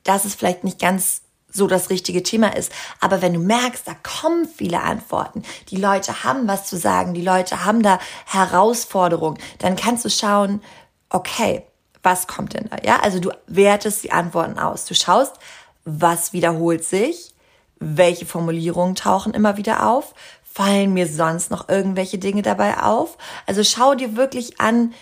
dass 0.04 0.24
es 0.24 0.34
vielleicht 0.34 0.64
nicht 0.64 0.78
ganz 0.78 1.20
so 1.58 1.66
das 1.66 1.90
richtige 1.90 2.22
Thema 2.22 2.56
ist. 2.56 2.72
Aber 3.00 3.20
wenn 3.20 3.34
du 3.34 3.40
merkst, 3.40 3.86
da 3.86 3.94
kommen 4.02 4.48
viele 4.48 4.80
Antworten, 4.80 5.42
die 5.68 5.76
Leute 5.76 6.24
haben 6.24 6.48
was 6.48 6.64
zu 6.66 6.78
sagen, 6.78 7.12
die 7.12 7.20
Leute 7.20 7.66
haben 7.66 7.82
da 7.82 7.98
Herausforderungen, 8.24 9.38
dann 9.58 9.76
kannst 9.76 10.06
du 10.06 10.10
schauen, 10.10 10.62
okay, 11.10 11.64
was 12.02 12.26
kommt 12.26 12.54
denn 12.54 12.70
da? 12.70 12.78
Ja, 12.82 13.00
also 13.00 13.18
du 13.18 13.30
wertest 13.46 14.04
die 14.04 14.12
Antworten 14.12 14.58
aus. 14.58 14.86
Du 14.86 14.94
schaust, 14.94 15.34
was 15.84 16.32
wiederholt 16.32 16.84
sich, 16.84 17.34
welche 17.80 18.24
Formulierungen 18.24 18.94
tauchen 18.94 19.34
immer 19.34 19.56
wieder 19.56 19.86
auf, 19.86 20.14
fallen 20.58 20.92
mir 20.92 21.06
sonst 21.06 21.50
noch 21.50 21.68
irgendwelche 21.68 22.18
Dinge 22.18 22.42
dabei 22.42 22.82
auf? 22.82 23.16
Also 23.46 23.62
schau 23.62 23.94
dir 23.94 24.16
wirklich 24.16 24.60
an, 24.60 24.92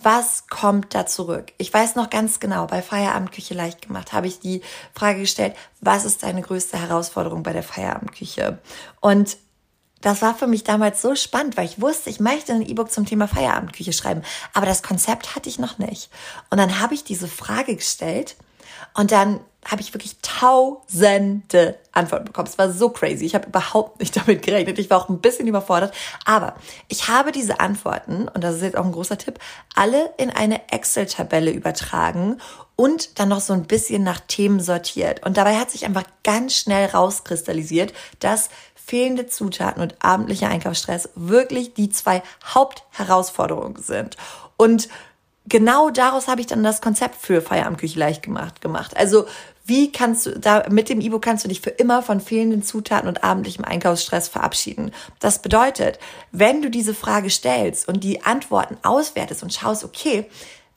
was 0.00 0.46
kommt 0.46 0.94
da 0.94 1.06
zurück? 1.06 1.52
Ich 1.58 1.74
weiß 1.74 1.96
noch 1.96 2.08
ganz 2.08 2.38
genau, 2.38 2.66
bei 2.66 2.82
Feierabendküche 2.82 3.54
leicht 3.54 3.82
gemacht 3.82 4.12
habe 4.12 4.28
ich 4.28 4.38
die 4.38 4.62
Frage 4.94 5.20
gestellt, 5.20 5.56
was 5.80 6.04
ist 6.04 6.22
deine 6.22 6.40
größte 6.40 6.78
Herausforderung 6.78 7.42
bei 7.42 7.52
der 7.52 7.64
Feierabendküche? 7.64 8.58
Und 9.00 9.36
das 10.00 10.22
war 10.22 10.36
für 10.36 10.46
mich 10.46 10.62
damals 10.62 11.02
so 11.02 11.16
spannend, 11.16 11.56
weil 11.56 11.66
ich 11.66 11.80
wusste, 11.80 12.10
ich 12.10 12.20
möchte 12.20 12.52
ein 12.52 12.62
E-Book 12.62 12.92
zum 12.92 13.06
Thema 13.06 13.26
Feierabendküche 13.26 13.92
schreiben, 13.92 14.22
aber 14.54 14.66
das 14.66 14.84
Konzept 14.84 15.34
hatte 15.34 15.48
ich 15.48 15.58
noch 15.58 15.78
nicht. 15.78 16.10
Und 16.50 16.58
dann 16.58 16.78
habe 16.78 16.94
ich 16.94 17.02
diese 17.02 17.26
Frage 17.26 17.74
gestellt 17.74 18.36
und 18.94 19.10
dann 19.10 19.40
habe 19.64 19.82
ich 19.82 19.92
wirklich 19.92 20.16
tausende 20.22 21.78
Antworten 21.92 22.26
bekommen. 22.26 22.48
Es 22.48 22.58
war 22.58 22.70
so 22.70 22.90
crazy. 22.90 23.24
Ich 23.26 23.34
habe 23.34 23.48
überhaupt 23.48 24.00
nicht 24.00 24.16
damit 24.28 24.42
gerechnet. 24.42 24.78
Ich 24.78 24.88
war 24.90 24.98
auch 24.98 25.08
ein 25.08 25.20
bisschen 25.20 25.46
überfordert. 25.46 25.94
Aber 26.24 26.54
ich 26.88 27.08
habe 27.08 27.32
diese 27.32 27.60
Antworten, 27.60 28.28
und 28.28 28.42
das 28.42 28.56
ist 28.56 28.62
jetzt 28.62 28.76
auch 28.76 28.84
ein 28.84 28.92
großer 28.92 29.18
Tipp, 29.18 29.38
alle 29.74 30.12
in 30.16 30.30
eine 30.30 30.70
Excel-Tabelle 30.70 31.50
übertragen 31.50 32.38
und 32.76 33.18
dann 33.18 33.28
noch 33.28 33.40
so 33.40 33.52
ein 33.52 33.64
bisschen 33.64 34.04
nach 34.04 34.20
Themen 34.20 34.60
sortiert. 34.60 35.26
Und 35.26 35.36
dabei 35.36 35.56
hat 35.56 35.70
sich 35.70 35.84
einfach 35.84 36.04
ganz 36.22 36.54
schnell 36.54 36.86
rauskristallisiert, 36.86 37.92
dass 38.20 38.50
fehlende 38.74 39.26
Zutaten 39.26 39.82
und 39.82 39.96
abendlicher 39.98 40.48
Einkaufsstress 40.48 41.10
wirklich 41.14 41.74
die 41.74 41.90
zwei 41.90 42.22
Hauptherausforderungen 42.54 43.82
sind. 43.82 44.16
Und 44.56 44.88
genau 45.48 45.90
daraus 45.90 46.28
habe 46.28 46.40
ich 46.40 46.46
dann 46.46 46.62
das 46.62 46.80
Konzept 46.80 47.16
für 47.16 47.40
Feierabendküche 47.40 47.98
leicht 47.98 48.22
gemacht, 48.22 48.60
gemacht. 48.60 48.96
Also 48.96 49.26
wie 49.64 49.92
kannst 49.92 50.24
du 50.24 50.38
da 50.38 50.66
mit 50.70 50.88
dem 50.88 51.00
E-Book 51.00 51.22
kannst 51.22 51.44
du 51.44 51.48
dich 51.48 51.60
für 51.60 51.70
immer 51.70 52.02
von 52.02 52.20
fehlenden 52.20 52.62
Zutaten 52.62 53.08
und 53.08 53.22
abendlichem 53.22 53.64
Einkaufsstress 53.64 54.28
verabschieden? 54.28 54.92
Das 55.20 55.42
bedeutet, 55.42 55.98
wenn 56.32 56.62
du 56.62 56.70
diese 56.70 56.94
Frage 56.94 57.28
stellst 57.28 57.86
und 57.86 58.02
die 58.02 58.22
Antworten 58.22 58.78
auswertest 58.82 59.42
und 59.42 59.52
schaust, 59.52 59.84
okay, 59.84 60.26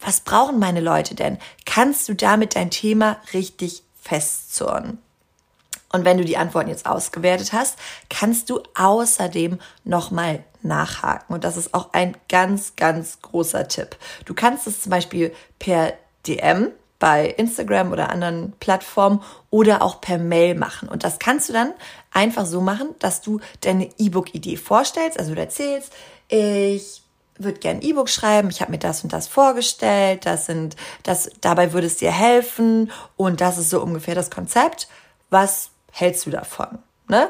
was 0.01 0.21
brauchen 0.21 0.59
meine 0.59 0.81
Leute 0.81 1.15
denn? 1.15 1.37
Kannst 1.65 2.09
du 2.09 2.15
damit 2.15 2.55
dein 2.55 2.71
Thema 2.71 3.17
richtig 3.33 3.83
festzurren? 4.01 4.97
Und 5.91 6.05
wenn 6.05 6.17
du 6.17 6.25
die 6.25 6.37
Antworten 6.37 6.69
jetzt 6.69 6.85
ausgewertet 6.85 7.53
hast, 7.53 7.77
kannst 8.09 8.49
du 8.49 8.61
außerdem 8.75 9.59
nochmal 9.83 10.43
nachhaken. 10.61 11.33
Und 11.33 11.43
das 11.43 11.57
ist 11.57 11.73
auch 11.73 11.93
ein 11.93 12.15
ganz, 12.29 12.75
ganz 12.75 13.21
großer 13.21 13.67
Tipp. 13.67 13.97
Du 14.25 14.33
kannst 14.33 14.67
es 14.67 14.81
zum 14.81 14.91
Beispiel 14.91 15.33
per 15.59 15.93
DM 16.27 16.71
bei 16.99 17.25
Instagram 17.25 17.91
oder 17.91 18.11
anderen 18.11 18.53
Plattformen 18.59 19.23
oder 19.49 19.81
auch 19.81 20.01
per 20.01 20.19
Mail 20.19 20.53
machen. 20.53 20.87
Und 20.87 21.03
das 21.03 21.17
kannst 21.17 21.49
du 21.49 21.53
dann 21.53 21.73
einfach 22.11 22.45
so 22.45 22.61
machen, 22.61 22.89
dass 22.99 23.21
du 23.21 23.39
deine 23.61 23.89
E-Book-Idee 23.97 24.55
vorstellst. 24.55 25.17
Also 25.17 25.33
du 25.33 25.41
erzählst, 25.41 25.91
ich 26.27 27.01
würde 27.39 27.59
gern 27.59 27.81
E-Book 27.81 28.07
schreiben, 28.07 28.51
ich 28.51 28.61
habe 28.61 28.71
mir 28.71 28.77
das 28.77 29.03
und 29.03 29.13
das 29.13 29.27
vorgestellt, 29.27 30.27
das 30.27 30.45
sind, 30.45 30.75
das, 31.01 31.31
dabei 31.41 31.73
würde 31.73 31.87
es 31.87 31.97
dir 31.97 32.11
helfen 32.11 32.91
und 33.17 33.41
das 33.41 33.57
ist 33.57 33.71
so 33.71 33.81
ungefähr 33.81 34.13
das 34.13 34.29
Konzept. 34.29 34.87
Was 35.31 35.70
hältst 35.91 36.25
du 36.25 36.31
davon? 36.31 36.79
Ne? 37.07 37.29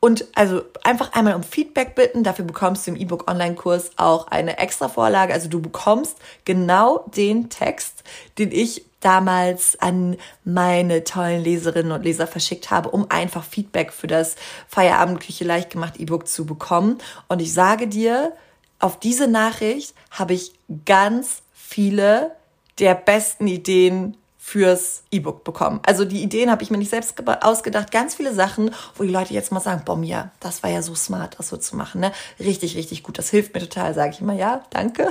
Und 0.00 0.26
also 0.34 0.62
einfach 0.82 1.12
einmal 1.12 1.34
um 1.34 1.44
Feedback 1.44 1.94
bitten. 1.94 2.24
Dafür 2.24 2.44
bekommst 2.44 2.86
du 2.86 2.90
im 2.90 2.96
E-Book 2.96 3.30
Online-Kurs 3.30 3.92
auch 3.96 4.26
eine 4.26 4.58
extra 4.58 4.88
Vorlage. 4.88 5.32
Also 5.32 5.48
du 5.48 5.60
bekommst 5.60 6.16
genau 6.44 7.04
den 7.14 7.50
Text, 7.50 8.02
den 8.36 8.50
ich 8.50 8.84
damals 8.98 9.80
an 9.80 10.16
meine 10.44 11.04
tollen 11.04 11.42
Leserinnen 11.42 11.92
und 11.92 12.02
Leser 12.02 12.26
verschickt 12.26 12.70
habe, 12.70 12.90
um 12.90 13.06
einfach 13.10 13.44
Feedback 13.44 13.92
für 13.92 14.06
das 14.06 14.36
Feierabendküche 14.68 15.44
leicht 15.44 15.70
gemacht 15.70 15.98
E-Book 15.98 16.26
zu 16.26 16.46
bekommen. 16.46 16.98
Und 17.28 17.40
ich 17.40 17.52
sage 17.52 17.86
dir, 17.86 18.32
auf 18.80 18.98
diese 18.98 19.28
Nachricht 19.28 19.94
habe 20.10 20.34
ich 20.34 20.52
ganz 20.84 21.42
viele 21.52 22.32
der 22.80 22.94
besten 22.94 23.46
Ideen 23.46 24.16
fürs 24.44 25.04
E-Book 25.12 25.44
bekommen. 25.44 25.78
Also 25.86 26.04
die 26.04 26.20
Ideen 26.20 26.50
habe 26.50 26.64
ich 26.64 26.70
mir 26.70 26.76
nicht 26.76 26.90
selbst 26.90 27.14
ausgedacht. 27.42 27.92
Ganz 27.92 28.16
viele 28.16 28.34
Sachen, 28.34 28.74
wo 28.96 29.04
die 29.04 29.08
Leute 29.08 29.32
jetzt 29.32 29.52
mal 29.52 29.60
sagen, 29.60 29.82
boah, 29.84 30.02
ja, 30.02 30.32
das 30.40 30.64
war 30.64 30.68
ja 30.68 30.82
so 30.82 30.96
smart, 30.96 31.38
das 31.38 31.48
so 31.48 31.56
zu 31.56 31.76
machen. 31.76 32.00
Ne? 32.00 32.12
Richtig, 32.40 32.76
richtig 32.76 33.04
gut. 33.04 33.18
Das 33.18 33.30
hilft 33.30 33.54
mir 33.54 33.60
total, 33.60 33.94
sage 33.94 34.10
ich 34.10 34.20
immer, 34.20 34.34
ja, 34.34 34.64
danke. 34.70 35.08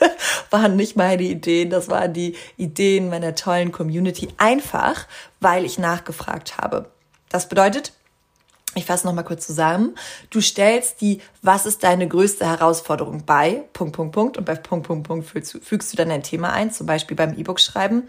waren 0.50 0.74
nicht 0.74 0.96
meine 0.96 1.22
Ideen, 1.22 1.70
das 1.70 1.88
waren 1.88 2.12
die 2.12 2.34
Ideen 2.56 3.08
meiner 3.08 3.36
tollen 3.36 3.70
Community. 3.70 4.28
Einfach, 4.36 5.06
weil 5.38 5.64
ich 5.64 5.78
nachgefragt 5.78 6.58
habe. 6.58 6.90
Das 7.28 7.48
bedeutet, 7.48 7.92
ich 8.74 8.86
fasse 8.86 9.06
nochmal 9.06 9.24
kurz 9.24 9.46
zusammen. 9.46 9.94
Du 10.30 10.40
stellst 10.40 11.00
die, 11.00 11.20
was 11.42 11.66
ist 11.66 11.82
deine 11.84 12.08
größte 12.08 12.46
Herausforderung 12.46 13.24
bei, 13.24 13.64
Punkt, 13.72 13.94
Punkt, 13.94 14.14
Punkt, 14.14 14.38
und 14.38 14.44
bei 14.44 14.54
Punkt, 14.54 14.86
Punkt, 14.86 15.06
Punkt 15.06 15.26
fügst, 15.26 15.92
du 15.92 15.96
dann 15.96 16.10
ein 16.10 16.22
Thema 16.22 16.52
ein, 16.52 16.70
zum 16.70 16.86
Beispiel 16.86 17.16
beim 17.16 17.36
E-Book 17.36 17.60
schreiben. 17.60 18.04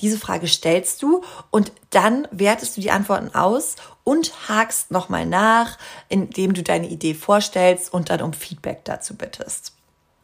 Diese 0.00 0.18
Frage 0.18 0.48
stellst 0.48 1.02
du 1.02 1.22
und 1.50 1.72
dann 1.90 2.26
wertest 2.30 2.76
du 2.76 2.80
die 2.80 2.90
Antworten 2.90 3.34
aus 3.34 3.76
und 4.02 4.32
hakst 4.48 4.90
nochmal 4.90 5.26
nach, 5.26 5.78
indem 6.08 6.54
du 6.54 6.62
deine 6.62 6.88
Idee 6.88 7.14
vorstellst 7.14 7.92
und 7.92 8.10
dann 8.10 8.22
um 8.22 8.32
Feedback 8.32 8.84
dazu 8.84 9.14
bittest. 9.16 9.77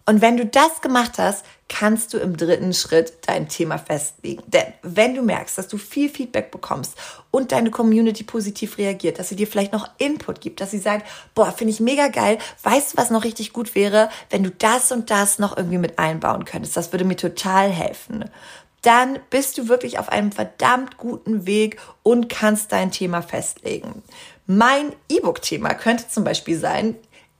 Und 0.06 0.20
wenn 0.20 0.36
du 0.36 0.44
das 0.44 0.82
gemacht 0.82 1.12
hast, 1.16 1.46
kannst 1.68 2.12
du 2.12 2.18
im 2.18 2.36
dritten 2.36 2.74
Schritt 2.74 3.14
dein 3.26 3.48
Thema 3.48 3.78
festlegen. 3.78 4.42
Denn 4.46 4.66
wenn 4.82 5.14
du 5.14 5.22
merkst, 5.22 5.56
dass 5.56 5.66
du 5.66 5.78
viel 5.78 6.10
Feedback 6.10 6.50
bekommst 6.50 6.94
und 7.30 7.52
deine 7.52 7.70
Community 7.70 8.22
positiv 8.22 8.76
reagiert, 8.76 9.18
dass 9.18 9.30
sie 9.30 9.36
dir 9.36 9.46
vielleicht 9.46 9.72
noch 9.72 9.88
Input 9.96 10.42
gibt, 10.42 10.60
dass 10.60 10.72
sie 10.72 10.78
sagt, 10.78 11.06
boah, 11.34 11.52
finde 11.52 11.72
ich 11.72 11.80
mega 11.80 12.08
geil, 12.08 12.38
weißt 12.62 12.92
du, 12.92 12.96
was 12.98 13.10
noch 13.10 13.24
richtig 13.24 13.54
gut 13.54 13.74
wäre, 13.74 14.10
wenn 14.28 14.44
du 14.44 14.50
das 14.50 14.92
und 14.92 15.10
das 15.10 15.38
noch 15.38 15.56
irgendwie 15.56 15.78
mit 15.78 15.98
einbauen 15.98 16.44
könntest. 16.44 16.76
Das 16.76 16.92
würde 16.92 17.06
mir 17.06 17.16
total 17.16 17.70
helfen. 17.70 18.26
Dann 18.82 19.18
bist 19.30 19.56
du 19.56 19.68
wirklich 19.68 19.98
auf 19.98 20.10
einem 20.10 20.30
verdammt 20.30 20.98
guten 20.98 21.46
Weg 21.46 21.80
und 22.02 22.28
kannst 22.28 22.72
dein 22.72 22.90
Thema 22.90 23.22
festlegen. 23.22 24.02
Mein 24.46 24.92
E-Book-Thema 25.08 25.72
könnte 25.72 26.06
zum 26.08 26.22
Beispiel 26.22 26.58
sein, 26.58 26.96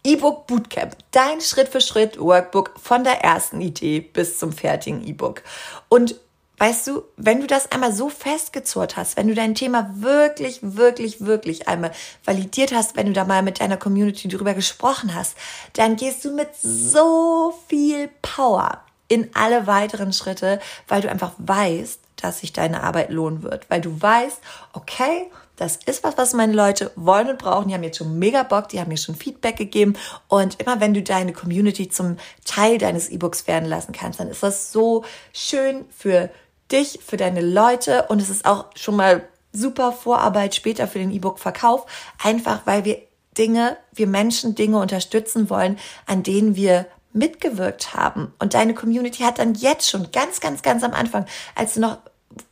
E-Book 0.07 0.47
Bootcamp, 0.47 0.99
dein 1.13 1.41
Schritt 1.41 1.69
für 1.69 1.81
Schritt 1.81 2.21
Workbook 2.21 2.75
von 2.79 3.05
der 3.05 3.25
ersten 3.25 3.63
Idee 3.63 4.01
bis 4.01 4.39
zum 4.39 4.53
fertigen 4.53 5.03
E-Book. 5.03 5.43
Und 5.89 6.17
weißt 6.59 6.87
du, 6.89 7.05
wenn 7.17 7.41
du 7.41 7.47
das 7.47 7.73
einmal 7.73 7.91
so 7.91 8.11
festgezurrt 8.11 8.99
hast, 8.99 9.17
wenn 9.17 9.29
du 9.29 9.35
dein 9.35 9.55
Thema 9.55 9.91
wirklich, 9.95 10.59
wirklich, 10.61 11.23
wirklich 11.23 11.69
einmal 11.69 11.91
validiert 12.23 12.75
hast, 12.75 12.97
wenn 12.97 13.07
du 13.07 13.13
da 13.15 13.25
mal 13.25 13.43
mit 13.43 13.61
deiner 13.61 13.79
Community 13.79 14.29
drüber 14.29 14.53
gesprochen 14.53 15.15
hast, 15.15 15.37
dann 15.73 15.97
gehst 15.97 16.23
du 16.27 16.35
mit 16.35 16.51
so 16.61 17.55
viel 17.69 18.11
Power 18.21 18.83
in 19.09 19.31
alle 19.33 19.67
weiteren 19.67 20.13
Schritte, 20.13 20.61
weil 20.87 21.01
du 21.01 21.11
einfach 21.11 21.33
weißt, 21.39 22.01
dass 22.17 22.41
sich 22.41 22.53
deine 22.53 22.83
Arbeit 22.83 23.11
lohnen 23.11 23.43
wird, 23.43 23.71
weil 23.71 23.81
du 23.81 24.01
weißt, 24.01 24.39
okay, 24.75 25.31
das 25.57 25.79
ist 25.87 26.03
was, 26.03 26.19
was 26.19 26.33
meine 26.33 26.53
Leute 26.53 26.91
wollen 26.97 27.29
und 27.29 27.39
brauchen. 27.39 27.69
Die 27.69 27.75
haben 27.75 27.83
jetzt 27.83 27.99
schon 27.99 28.19
mega 28.19 28.43
Bock, 28.43 28.69
die 28.69 28.81
haben 28.81 28.89
mir 28.89 28.97
schon 28.97 29.15
Feedback 29.15 29.57
gegeben. 29.57 29.95
Und 30.29 30.61
immer 30.61 30.81
wenn 30.81 30.95
du 30.95 31.03
deine 31.03 31.33
Community 31.33 31.89
zum 31.89 32.17
Teil 32.45 32.79
deines 32.79 33.09
E-Books 33.09 33.47
werden 33.47 33.69
lassen 33.69 33.93
kannst, 33.93 34.21
dann 34.21 34.29
ist 34.29 34.43
das 34.43 34.73
so 34.73 35.05
schön 35.33 35.85
für 35.97 36.31
dich, 36.73 37.01
für 37.05 37.17
deine 37.17 37.41
Leute. 37.41 38.07
Und 38.09 38.21
es 38.21 38.31
ist 38.31 38.47
auch 38.47 38.67
schon 38.75 38.97
mal 38.97 39.29
super 39.53 39.93
Vorarbeit 39.93 40.55
später 40.55 40.89
für 40.89 40.99
den 40.99 41.13
E-Book-Verkauf. 41.13 41.87
Einfach 42.23 42.63
weil 42.65 42.85
wir 42.85 43.03
Dinge, 43.39 43.77
wir 43.93 44.07
Menschen 44.07 44.55
Dinge 44.55 44.79
unterstützen 44.79 45.51
wollen, 45.51 45.79
an 46.07 46.23
denen 46.23 46.57
wir 46.57 46.87
mitgewirkt 47.13 47.95
haben. 47.95 48.33
Und 48.39 48.55
deine 48.55 48.75
Community 48.75 49.23
hat 49.23 49.39
dann 49.39 49.55
jetzt 49.55 49.89
schon 49.89 50.11
ganz, 50.11 50.41
ganz, 50.41 50.63
ganz 50.63 50.83
am 50.83 50.93
Anfang, 50.93 51.27
als 51.55 51.75
du 51.75 51.81
noch 51.81 51.99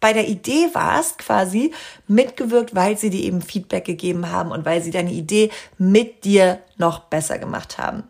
bei 0.00 0.12
der 0.12 0.28
Idee 0.28 0.68
warst, 0.72 1.18
quasi 1.18 1.72
mitgewirkt, 2.08 2.74
weil 2.74 2.96
sie 2.96 3.10
dir 3.10 3.22
eben 3.22 3.42
Feedback 3.42 3.84
gegeben 3.84 4.30
haben 4.30 4.50
und 4.50 4.64
weil 4.64 4.82
sie 4.82 4.90
deine 4.90 5.12
Idee 5.12 5.50
mit 5.78 6.24
dir 6.24 6.60
noch 6.76 7.00
besser 7.00 7.38
gemacht 7.38 7.78
haben. 7.78 8.04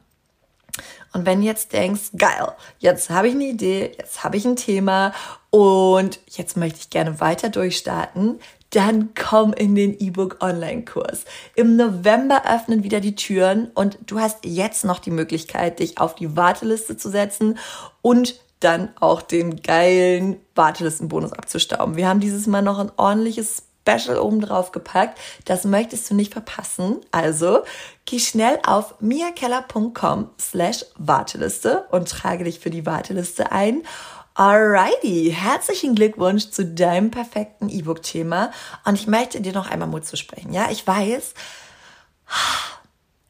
Und 1.12 1.26
wenn 1.26 1.42
jetzt 1.42 1.72
denkst, 1.72 2.12
geil, 2.16 2.52
jetzt 2.78 3.10
habe 3.10 3.28
ich 3.28 3.34
eine 3.34 3.44
Idee, 3.44 3.92
jetzt 3.98 4.24
habe 4.24 4.36
ich 4.36 4.44
ein 4.46 4.56
Thema 4.56 5.12
und 5.50 6.20
jetzt 6.26 6.56
möchte 6.56 6.78
ich 6.80 6.90
gerne 6.90 7.20
weiter 7.20 7.50
durchstarten, 7.50 8.40
dann 8.70 9.10
komm 9.14 9.52
in 9.52 9.74
den 9.74 9.98
E-Book 9.98 10.38
Online-Kurs. 10.40 11.26
Im 11.54 11.76
November 11.76 12.42
öffnen 12.50 12.82
wieder 12.82 13.00
die 13.00 13.14
Türen 13.14 13.70
und 13.74 13.98
du 14.06 14.18
hast 14.18 14.46
jetzt 14.46 14.86
noch 14.86 14.98
die 14.98 15.10
Möglichkeit, 15.10 15.80
dich 15.80 15.98
auf 15.98 16.14
die 16.14 16.36
Warteliste 16.36 16.96
zu 16.96 17.10
setzen 17.10 17.58
und 18.00 18.40
dann 18.64 18.90
auch 19.00 19.22
den 19.22 19.62
geilen 19.62 20.40
Wartelistenbonus 20.54 21.32
abzustauben. 21.32 21.96
Wir 21.96 22.08
haben 22.08 22.20
dieses 22.20 22.46
Mal 22.46 22.62
noch 22.62 22.78
ein 22.78 22.92
ordentliches 22.96 23.64
Special 23.86 24.18
oben 24.18 24.40
drauf 24.40 24.72
gepackt. 24.72 25.18
Das 25.44 25.64
möchtest 25.64 26.08
du 26.08 26.14
nicht 26.14 26.32
verpassen. 26.32 27.00
Also 27.10 27.64
geh 28.04 28.18
schnell 28.18 28.58
auf 28.64 29.00
miakeller.com 29.00 30.30
slash 30.40 30.84
Warteliste 30.96 31.86
und 31.90 32.08
trage 32.08 32.44
dich 32.44 32.60
für 32.60 32.70
die 32.70 32.86
Warteliste 32.86 33.50
ein. 33.52 33.82
Alrighty, 34.34 35.34
herzlichen 35.36 35.94
Glückwunsch 35.94 36.50
zu 36.50 36.64
deinem 36.64 37.10
perfekten 37.10 37.68
E-Book-Thema. 37.68 38.50
Und 38.84 38.94
ich 38.94 39.06
möchte 39.06 39.42
dir 39.42 39.52
noch 39.52 39.68
einmal 39.70 39.88
Mut 39.88 40.06
zu 40.06 40.16
sprechen. 40.16 40.54
Ja, 40.54 40.70
ich 40.70 40.86
weiß, 40.86 41.34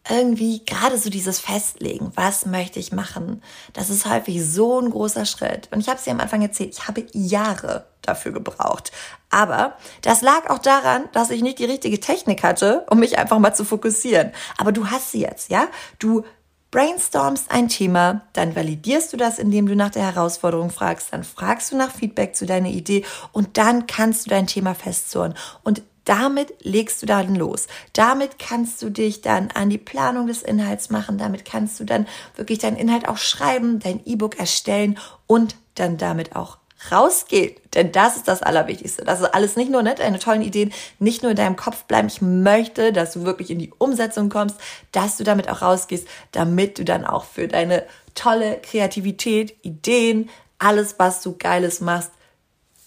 irgendwie 0.08 0.64
gerade 0.64 0.98
so 0.98 1.10
dieses 1.10 1.38
Festlegen, 1.38 2.12
was 2.16 2.46
möchte 2.46 2.80
ich 2.80 2.92
machen, 2.92 3.42
das 3.72 3.88
ist 3.88 4.06
häufig 4.06 4.44
so 4.44 4.80
ein 4.80 4.90
großer 4.90 5.24
Schritt. 5.26 5.68
Und 5.70 5.80
ich 5.80 5.88
habe 5.88 5.98
es 5.98 6.04
dir 6.04 6.10
am 6.10 6.20
Anfang 6.20 6.42
erzählt, 6.42 6.74
ich 6.74 6.88
habe 6.88 7.06
Jahre 7.12 7.86
dafür 8.02 8.32
gebraucht. 8.32 8.90
Aber 9.30 9.76
das 10.02 10.20
lag 10.22 10.50
auch 10.50 10.58
daran, 10.58 11.08
dass 11.12 11.30
ich 11.30 11.42
nicht 11.42 11.60
die 11.60 11.66
richtige 11.66 12.00
Technik 12.00 12.42
hatte, 12.42 12.84
um 12.90 12.98
mich 12.98 13.18
einfach 13.18 13.38
mal 13.38 13.54
zu 13.54 13.64
fokussieren. 13.64 14.32
Aber 14.58 14.72
du 14.72 14.88
hast 14.88 15.12
sie 15.12 15.20
jetzt, 15.20 15.50
ja? 15.50 15.68
Du 16.00 16.24
brainstormst 16.72 17.50
ein 17.50 17.68
Thema, 17.68 18.22
dann 18.32 18.56
validierst 18.56 19.12
du 19.12 19.16
das, 19.16 19.38
indem 19.38 19.66
du 19.66 19.76
nach 19.76 19.90
der 19.90 20.04
Herausforderung 20.04 20.70
fragst, 20.70 21.12
dann 21.12 21.22
fragst 21.22 21.70
du 21.70 21.76
nach 21.76 21.92
Feedback 21.92 22.34
zu 22.34 22.46
deiner 22.46 22.70
Idee 22.70 23.04
und 23.30 23.58
dann 23.58 23.86
kannst 23.86 24.26
du 24.26 24.30
dein 24.30 24.46
Thema 24.46 24.74
festzurren. 24.74 25.34
Und 25.62 25.82
damit 26.04 26.52
legst 26.62 27.02
du 27.02 27.06
dann 27.06 27.34
los. 27.34 27.66
Damit 27.92 28.38
kannst 28.38 28.82
du 28.82 28.90
dich 28.90 29.20
dann 29.20 29.50
an 29.52 29.70
die 29.70 29.78
Planung 29.78 30.26
des 30.26 30.42
Inhalts 30.42 30.90
machen. 30.90 31.18
Damit 31.18 31.44
kannst 31.44 31.78
du 31.80 31.84
dann 31.84 32.06
wirklich 32.36 32.58
deinen 32.58 32.76
Inhalt 32.76 33.08
auch 33.08 33.18
schreiben, 33.18 33.78
dein 33.78 34.04
E-Book 34.04 34.38
erstellen 34.38 34.98
und 35.26 35.56
dann 35.74 35.96
damit 35.96 36.34
auch 36.34 36.58
rausgehen. 36.90 37.54
Denn 37.74 37.92
das 37.92 38.16
ist 38.16 38.26
das 38.26 38.42
Allerwichtigste. 38.42 39.04
Das 39.04 39.20
ist 39.20 39.26
alles 39.26 39.56
nicht 39.56 39.70
nur 39.70 39.82
ne, 39.82 39.94
deine 39.94 40.18
tollen 40.18 40.42
Ideen, 40.42 40.72
nicht 40.98 41.22
nur 41.22 41.30
in 41.30 41.36
deinem 41.36 41.56
Kopf 41.56 41.84
bleiben. 41.84 42.08
Ich 42.08 42.20
möchte, 42.20 42.92
dass 42.92 43.12
du 43.12 43.24
wirklich 43.24 43.50
in 43.50 43.58
die 43.58 43.72
Umsetzung 43.78 44.28
kommst, 44.28 44.56
dass 44.90 45.16
du 45.16 45.24
damit 45.24 45.48
auch 45.48 45.62
rausgehst, 45.62 46.08
damit 46.32 46.78
du 46.78 46.84
dann 46.84 47.04
auch 47.04 47.24
für 47.24 47.46
deine 47.46 47.84
tolle 48.14 48.58
Kreativität, 48.60 49.56
Ideen, 49.62 50.28
alles, 50.58 50.96
was 50.98 51.22
du 51.22 51.36
Geiles 51.36 51.80
machst, 51.80 52.10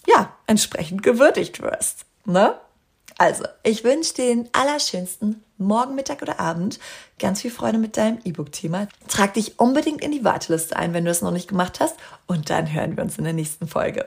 ja, 0.06 0.34
entsprechend 0.46 1.02
gewürdigt 1.02 1.62
wirst. 1.62 2.04
Ne? 2.24 2.54
Also, 3.18 3.44
ich 3.62 3.82
wünsche 3.82 4.14
den 4.14 4.48
allerschönsten 4.52 5.42
morgen, 5.58 5.94
Mittag 5.94 6.20
oder 6.20 6.38
Abend 6.38 6.78
ganz 7.18 7.40
viel 7.40 7.50
Freude 7.50 7.78
mit 7.78 7.96
deinem 7.96 8.18
E-Book-Thema. 8.24 8.88
Trag 9.08 9.34
dich 9.34 9.58
unbedingt 9.58 10.02
in 10.02 10.12
die 10.12 10.24
Warteliste 10.24 10.76
ein, 10.76 10.92
wenn 10.92 11.04
du 11.04 11.10
es 11.10 11.22
noch 11.22 11.30
nicht 11.30 11.48
gemacht 11.48 11.80
hast. 11.80 11.96
Und 12.26 12.50
dann 12.50 12.72
hören 12.72 12.96
wir 12.96 13.04
uns 13.04 13.16
in 13.16 13.24
der 13.24 13.32
nächsten 13.32 13.68
Folge. 13.68 14.06